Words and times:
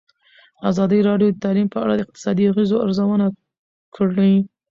ازادي 0.69 0.99
راډیو 1.09 1.29
د 1.33 1.37
تعلیم 1.45 1.67
په 1.71 1.77
اړه 1.83 1.93
د 1.95 2.01
اقتصادي 2.05 2.43
اغېزو 2.51 2.81
ارزونه 2.85 3.25
کړې. 3.95 4.33